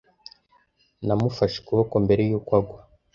Namufashe 1.05 1.55
ukuboko 1.59 1.95
mbere 2.05 2.21
yuko 2.29 2.51
agwa. 2.59 2.79